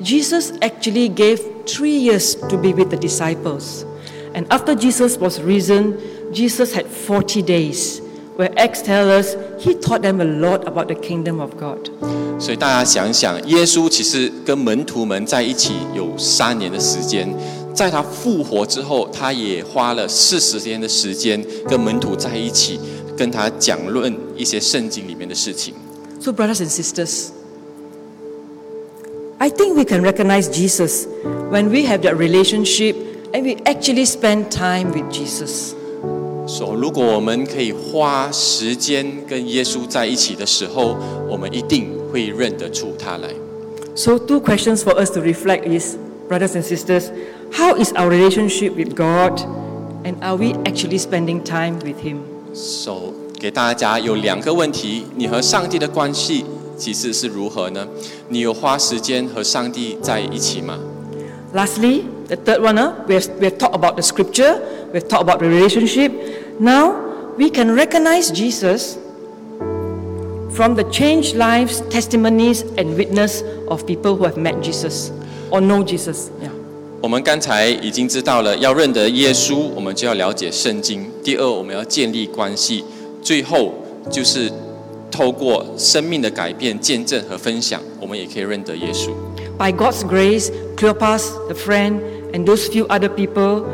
[0.00, 3.84] Jesus actually gave three years to be with the disciples.
[4.32, 5.94] And after Jesus was risen,
[6.32, 8.00] Jesus had forty days,
[8.36, 11.90] where Acts tell us he taught them a lot about the kingdom of God.
[12.38, 17.26] 所以大家想想，耶稣其实跟门徒们在一起有三年的时间，
[17.75, 22.79] 在他复活之后，他也花了四十天的时间跟门徒在一起，
[23.17, 25.73] 跟他讲论一些圣经里面的事情。
[26.19, 27.29] So, brothers and sisters,
[29.39, 31.07] I think we can recognize Jesus
[31.49, 32.95] when we have that relationship
[33.33, 35.73] and we actually spend time with Jesus.
[36.45, 40.97] 说、如果我们可以花时间跟耶稣在一起的时候，
[41.29, 43.29] 我们一定会认得出他来。
[43.95, 45.95] So, two questions for us to reflect is,
[46.27, 47.11] brothers and sisters,
[47.51, 49.41] how is our relationship with God
[50.03, 52.23] and are we actually spending time with Him?
[52.53, 56.45] So 给大家有两个问题：你和上帝的关系
[56.77, 57.87] 其实是如何呢？
[58.29, 60.77] 你有花时间和上帝在一起吗？
[61.53, 64.61] Lastly, the third one, uh, we, have, we have talked about the scripture,
[64.93, 66.11] we have talked about the relationship.
[66.59, 66.93] Now,
[67.37, 68.97] we can recognize Jesus
[70.51, 75.11] from the changed lives, testimonies, and witness of people who have met Jesus
[75.49, 76.29] or know Jesus.
[76.41, 76.51] Yeah.
[77.01, 81.09] 我们刚才已经知道了，要认得耶稣，我们就要了解圣经。
[81.23, 82.83] 第二，我们要建立关系。
[83.23, 83.73] 最后，
[84.09, 84.51] 就是
[85.09, 89.09] 透过生命的改变、见证和分享，我们也可以认得耶稣。
[89.57, 91.99] By God's grace, Cleopas, the friend,
[92.33, 93.65] and those few other people,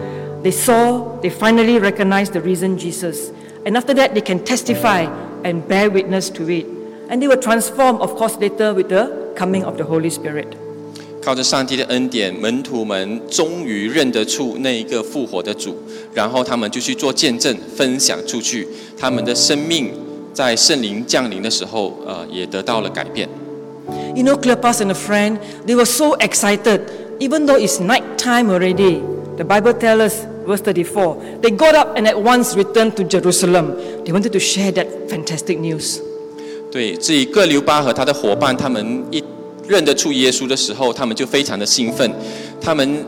[0.44, 3.32] they saw, they finally recognized the risen Jesus.
[3.66, 5.08] And after that, they can testify
[5.44, 6.66] and bear witness to it.
[7.10, 10.58] And they were transformed, of course, later with the coming of the Holy Spirit.
[11.25, 15.77] 靠着上帝的恩典，门徒们终于认得出那一个复活的主，
[16.13, 18.67] 然后他们就去做见证，分享出去。
[18.99, 19.93] 他们的生命
[20.35, 23.29] 在圣灵降临的时候，呃，也得到了改变。
[24.17, 26.81] You know, Cleopas and a friend, they were so excited,
[27.21, 29.01] even though it's night time already.
[29.37, 33.77] The Bible tells us, verse 34, they got up and at once returned to Jerusalem.
[34.05, 36.01] They wanted to share that fantastic news.
[36.71, 39.23] 对，至于各留巴和他的伙伴，他们一
[39.73, 42.13] 认得出耶稣的时候，他们就非常的兴奋。
[42.61, 43.05] 他们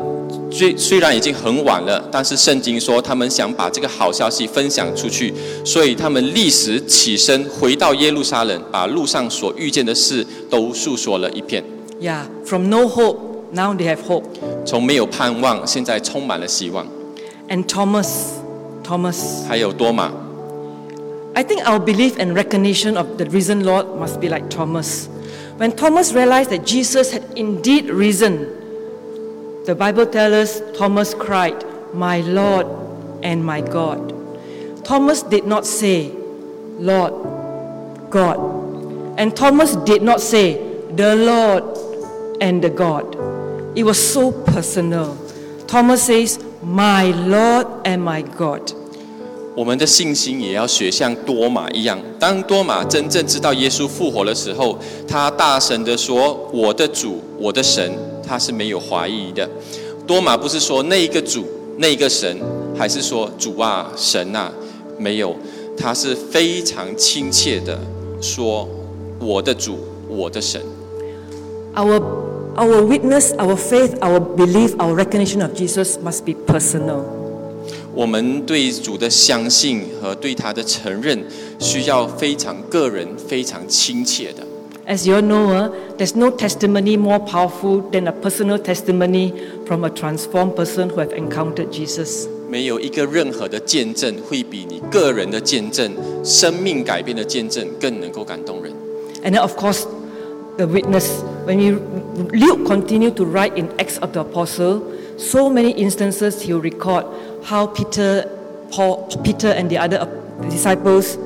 [0.50, 11.62] 虽虽然已经很晚了，但是圣经说他们想把这个好消息分享出去，所以他们立时起身回到耶路撒冷，把路上所遇见的事都诉说了一遍。
[12.00, 13.19] Yeah, from no hope,
[13.52, 14.25] now they have hope.
[14.65, 16.87] 从没有盼望，现在充满了希望。
[17.48, 18.08] And Thomas,
[18.83, 20.10] Thomas, 还有多马
[21.35, 25.08] ，I think our belief and recognition of the risen Lord must be like Thomas.
[25.57, 28.65] When Thomas realized that Jesus had indeed risen,
[29.65, 32.67] the Bible tells us Thomas cried, My Lord
[33.23, 34.13] and my God.
[34.85, 36.11] Thomas did not say,
[36.79, 38.38] Lord, God.
[39.19, 41.65] And Thomas did not say, the Lord
[42.40, 43.15] and the God.
[43.77, 45.17] It was so personal.
[45.67, 48.73] Thomas says, My Lord and my God.
[49.55, 51.98] 我们的信心也要学像多马一样。
[52.19, 57.92] 当多马真正知道耶稣复活的时候，他大声的说：“我的主，我的神。”
[58.27, 59.48] 他是没有怀疑的。
[60.07, 61.44] 多马不是说那一个主、
[61.77, 62.37] 那一个神，
[62.77, 64.50] 还是说主啊、神啊？
[64.98, 65.37] 没有，
[65.77, 67.79] 他是非常亲切的
[68.21, 68.67] 说
[69.21, 69.79] ：“我的主，
[70.09, 70.61] 我的神。”
[71.77, 72.00] Our,
[72.57, 77.02] our witness, our faith, our belief, our recognition of Jesus must be personal.
[77.93, 81.23] 我们对主的相信和对他的承认，
[81.60, 84.45] 需要非常个人、非常亲切的。
[84.87, 89.33] As you all know, uh, there's no testimony more powerful than a personal testimony
[89.67, 92.27] from a transformed person who have encountered Jesus.
[92.50, 95.91] 没有一个任何的见证会比你个人的见证、
[96.23, 98.73] 生命改变的见证更能够感动人。
[99.23, 99.85] And then, of course,
[100.58, 101.21] the witness.
[101.45, 101.79] When we,
[102.35, 104.81] Luke continued to write in Acts of the Apostle,
[105.17, 107.06] so many instances he'll record
[107.43, 108.25] how Peter,
[108.71, 110.08] Paul, Peter and the other
[110.50, 111.17] disciples,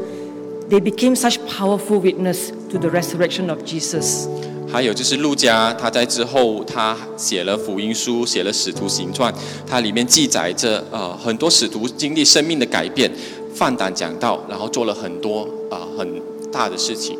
[0.69, 4.27] they became such powerful witness to the resurrection of Jesus.
[4.71, 9.31] 还有就是路加，他在之后他写了福音书，写了使徒行传，
[9.67, 13.11] 它里面记载着呃很多使徒经历生命的改变，
[13.53, 16.19] 放胆讲道，然后做了很多啊、很
[16.51, 17.19] 大的事情。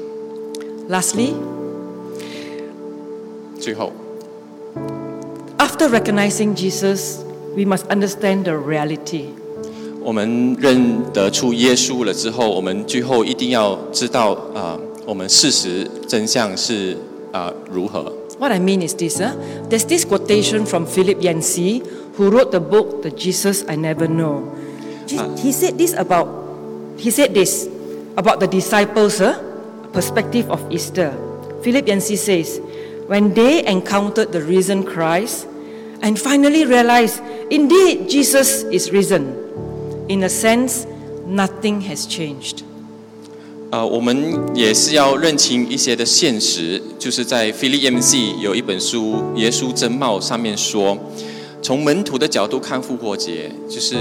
[0.90, 1.34] Lastly,
[3.60, 3.92] 最后，
[5.60, 7.18] after recognizing Jesus,
[7.56, 9.26] we must understand the reality.
[10.02, 16.98] 我们认得出耶稣了之后，我们最后一定要知道啊、我们事实真相是
[17.32, 18.12] 啊、如何。
[18.40, 19.32] What I mean is this, huh?
[19.70, 21.84] there's this quotation from Philip Yancey,
[22.18, 24.44] who wrote the book The Jesus I Never Know.
[25.08, 26.28] Je- He said this about,
[26.98, 27.70] he said this
[28.18, 29.36] about the disciples, huh?
[29.94, 31.14] perspective of Easter.
[31.62, 32.60] Philip Yancey says,
[33.08, 35.47] when they encountered the risen Christ
[36.03, 37.21] and finally realize
[37.51, 39.27] indeed, Jesus is risen,
[40.09, 40.87] in a sense,
[41.27, 42.63] nothing has changed.
[43.71, 44.17] 呃，我们
[44.55, 50.97] 也是要认清一些的现实，就是在 Philip MC 有一本书《耶稣真貌》上面说，
[51.61, 53.97] 从门徒的角度看复活节，就是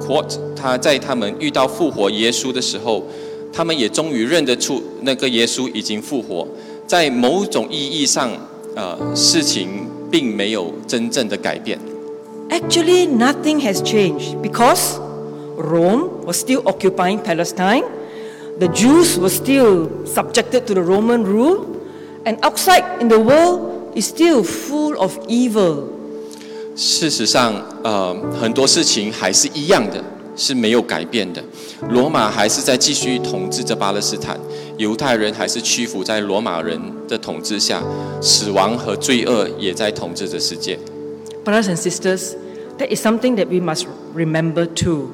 [0.00, 3.06] quote 他在他们遇到复活耶稣的时候，
[3.52, 6.48] 他们也终于认得出那个耶稣已经复活，
[6.84, 8.32] 在某种意义上，
[8.74, 11.79] 呃，事情并没有真正的改变。
[12.49, 14.97] Actually, nothing has changed because
[15.55, 17.83] Rome was still occupying Palestine,
[18.59, 21.65] the Jews were still subjected to the Roman rule,
[22.25, 25.83] and outside in the world is still full of evil.
[26.75, 30.03] 事实上，呃，很多事情还是一样的，
[30.35, 31.43] 是没有改变的。
[31.89, 34.39] 罗马还是在继续统治着巴勒斯坦，
[34.77, 37.83] 犹太人还是屈服在罗马人的统治下，
[38.21, 40.77] 死亡和罪恶也在统治着世界。
[41.43, 42.35] Brothers and sisters,
[42.77, 43.85] that is something that we must
[44.15, 45.09] remember too.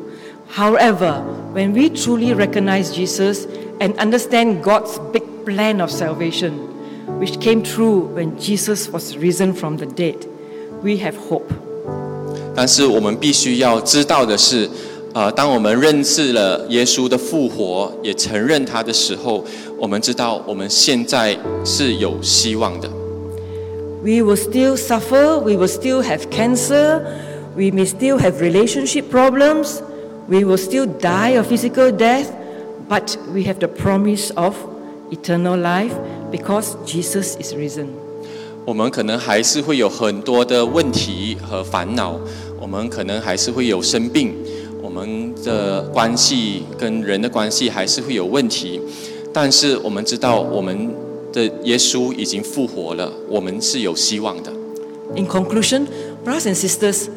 [0.56, 1.24] However,
[1.54, 3.48] when we truly recognize Jesus
[3.80, 6.54] and understand God's big plan of salvation,
[7.20, 10.28] which came true when Jesus was risen from the dead,
[10.84, 11.52] we have hope.
[12.56, 14.70] 但是我们必须要知道的是，
[15.13, 19.45] 呃，当我们认识了耶稣的复活，也承认他的时候，
[19.77, 22.89] 我们知道我们现在是有希望的。
[24.05, 27.03] We will still suffer, we will still have cancer,
[27.57, 29.81] we may still have relationship problems,
[30.29, 32.29] we will still die of physical death,
[32.89, 34.55] but we have the promise of
[35.11, 35.93] eternal life
[36.31, 37.89] because Jesus is risen.
[38.65, 42.15] 我们可能还是会有很多的问题和烦恼，
[42.61, 44.35] 我们可能还是会有生病，
[44.90, 48.80] 我们的关系跟人的关系还是会有问题，
[49.34, 50.94] 但是我们知道我们
[51.34, 54.52] 的耶稣已经复活了，我们是有希望的。
[55.16, 55.88] In conclusion,
[56.24, 57.08] brothers and sisters,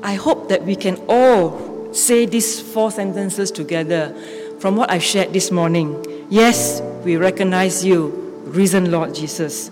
[0.00, 1.52] I hope that we can all
[1.92, 4.12] say these four sentences together
[4.58, 5.94] from what I shared this morning.
[6.28, 8.12] Yes, we recognize you,
[8.46, 9.70] risen Lord Jesus,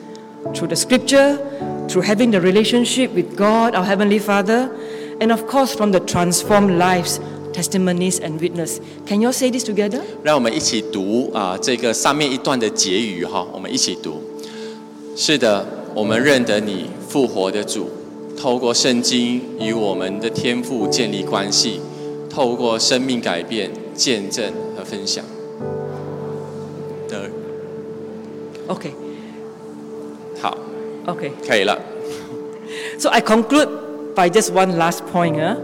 [0.54, 1.38] through the scripture,
[1.88, 4.70] through having the relationship with God, our Heavenly Father,
[5.19, 7.19] and of course from the transformed lives
[7.53, 8.79] testimonies and witness.
[9.05, 10.01] Can you all say this together?
[10.23, 14.21] 让我们一起读啊、呃，这个上面一段的结语哈，我们一起读。
[15.15, 17.87] 是的，我们认得你复活的主，
[18.37, 21.79] 透过圣经与我们的天父建立关系，
[22.29, 25.23] 透过生命改变、见证和分享。
[27.07, 27.29] 的
[28.67, 28.91] ，OK，
[30.41, 30.57] 好
[31.05, 31.79] ，OK，可以了。
[32.99, 33.69] So I conclude
[34.15, 35.37] by just one last point.
[35.37, 35.55] Eh?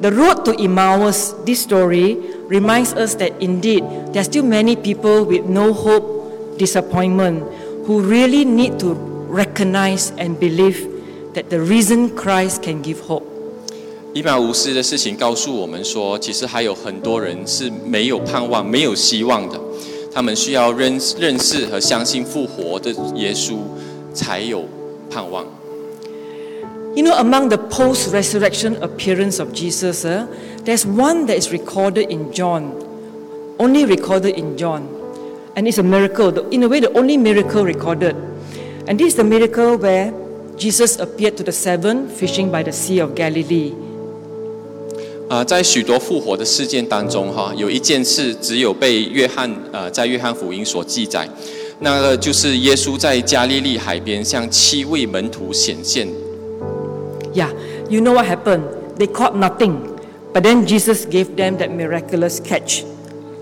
[0.00, 2.18] The road to Emmaus, this story,
[2.48, 7.44] reminds us that indeed there are still many people with no hope, disappointment,
[7.86, 8.94] who really need to
[9.28, 10.86] recognize and believe
[11.34, 13.24] that the reason Christ can give hope.
[14.12, 19.60] 以马忤斯的事情告诉我们说，其实还有很多人是没有盼望、没有希望的。
[20.12, 23.56] 他们需要认认识和相信复活的耶稣，
[24.12, 24.64] 才有
[25.10, 25.44] 盼望。
[26.95, 30.27] You know, among the post resurrection appearance of Jesus, uh,
[30.65, 32.73] there's one that is recorded in John,
[33.57, 34.83] only recorded in John.
[35.55, 38.15] And it's a miracle, the- in a way, the only miracle recorded.
[38.87, 40.11] And this is the miracle where
[40.57, 43.73] Jesus appeared to the seven fishing by the Sea of Galilee.
[45.29, 51.29] 啊、在许多复活的事件当中，哈，有一件事只有被约翰呃在约翰福音所记载，
[51.79, 56.07] 那个就是耶稣在加利利海边向七位门徒显现。
[57.34, 57.50] Yeah,
[57.90, 58.62] you know what happened?
[58.96, 59.98] They caught nothing,
[60.32, 62.84] but then Jesus gave them that miraculous catch.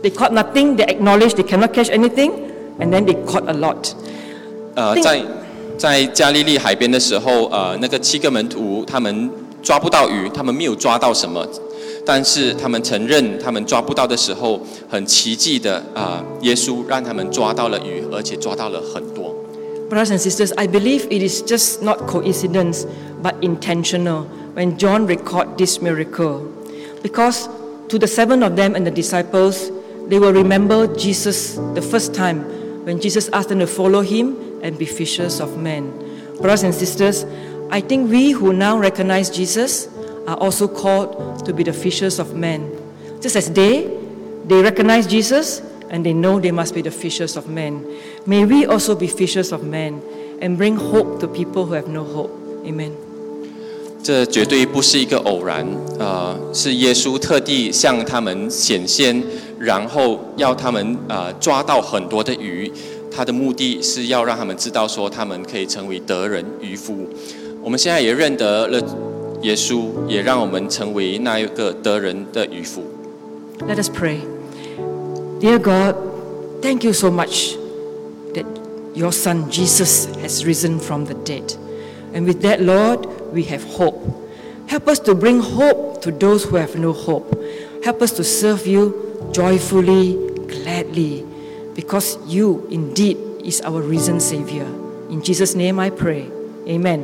[0.02, 2.32] They caught nothing, they acknowledged they cannot catch anything,
[2.80, 3.94] and then they caught a lot.
[4.74, 5.22] 呃，在
[5.76, 9.30] 在加利利海边的时候，呃，那个七个门徒他们
[9.62, 11.46] 抓不到鱼，他们没有抓到什么，
[12.06, 19.34] 但是他们承认他们抓不到的时候，很奇迹的啊、耶稣让他们抓到了鱼，而且抓到了很多。
[19.92, 22.86] Brothers and sisters, I believe it is just not coincidence
[23.20, 24.24] but intentional
[24.56, 26.48] when John record this miracle.
[27.02, 27.46] Because
[27.88, 29.70] to the seven of them and the disciples,
[30.08, 32.40] they will remember Jesus the first time
[32.86, 35.90] when Jesus asked them to follow him and be fishers of men.
[36.40, 37.26] Brothers and sisters,
[37.70, 39.88] I think we who now recognize Jesus
[40.26, 42.64] are also called to be the fishers of men.
[43.20, 43.94] Just as they,
[44.46, 45.60] they recognize Jesus
[45.91, 47.81] and they know they must be the fishers of men.
[48.25, 50.01] May we also be fishers of men
[50.41, 52.31] and bring hope to people who have no hope.
[52.65, 52.91] Amen.
[54.03, 55.65] 这绝对不是一个偶然，
[55.99, 59.21] 呃，是耶稣特地向他们显现，
[59.59, 62.71] 然后要他们呃抓到很多的鱼。
[63.11, 67.07] 他的目的是要让他们知道说，他们可以成为得人渔夫。
[67.63, 68.79] 我们现在也认得了
[69.41, 72.83] 耶稣，也让我们成为那一个得人的渔夫。
[73.67, 74.19] Let us pray.
[75.42, 77.56] Dear God, thank you so much
[78.32, 78.46] that
[78.94, 81.52] your Son Jesus has risen from the dead.
[82.14, 83.98] And with that, Lord, we have hope.
[84.68, 87.42] Help us to bring hope to those who have no hope.
[87.82, 90.14] Help us to serve you joyfully,
[90.46, 91.26] gladly,
[91.74, 94.66] because you indeed is our risen Savior.
[95.10, 96.30] In Jesus' name I pray.
[96.68, 97.02] Amen.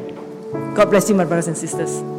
[0.76, 2.17] God bless you, my brothers and sisters.